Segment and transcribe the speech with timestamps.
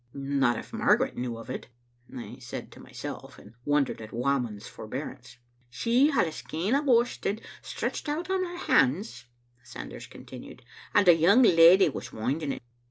[0.15, 1.67] "Not if Margaret knew of it,"
[2.11, 5.37] I said to myself, and wondered at Whamond's forbearance.
[5.69, 9.27] "She had a skein o' worsted stretched out on her hands,"
[9.61, 10.63] Sanders continued,
[10.95, 12.63] "and a young leddy was winding it.